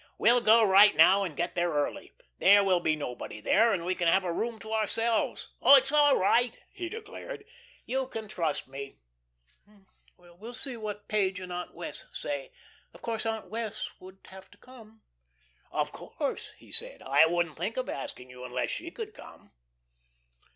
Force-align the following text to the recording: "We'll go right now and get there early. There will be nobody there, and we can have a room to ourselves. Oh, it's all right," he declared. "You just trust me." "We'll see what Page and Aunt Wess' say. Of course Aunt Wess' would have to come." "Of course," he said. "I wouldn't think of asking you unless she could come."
"We'll 0.17 0.41
go 0.41 0.65
right 0.67 0.95
now 0.95 1.21
and 1.21 1.37
get 1.37 1.53
there 1.53 1.69
early. 1.69 2.11
There 2.39 2.63
will 2.63 2.79
be 2.79 2.95
nobody 2.95 3.39
there, 3.39 3.71
and 3.71 3.85
we 3.85 3.93
can 3.93 4.07
have 4.07 4.23
a 4.23 4.33
room 4.33 4.57
to 4.61 4.73
ourselves. 4.73 5.49
Oh, 5.61 5.75
it's 5.75 5.91
all 5.91 6.17
right," 6.17 6.57
he 6.71 6.89
declared. 6.89 7.45
"You 7.85 8.09
just 8.11 8.29
trust 8.31 8.67
me." 8.67 8.97
"We'll 10.17 10.55
see 10.55 10.75
what 10.75 11.07
Page 11.07 11.39
and 11.39 11.53
Aunt 11.53 11.75
Wess' 11.75 12.07
say. 12.13 12.51
Of 12.95 13.03
course 13.03 13.27
Aunt 13.27 13.51
Wess' 13.51 13.91
would 13.99 14.17
have 14.29 14.49
to 14.49 14.57
come." 14.57 15.03
"Of 15.71 15.91
course," 15.91 16.55
he 16.57 16.71
said. 16.71 17.03
"I 17.03 17.27
wouldn't 17.27 17.55
think 17.57 17.77
of 17.77 17.87
asking 17.87 18.31
you 18.31 18.43
unless 18.43 18.71
she 18.71 18.89
could 18.89 19.13
come." 19.13 19.51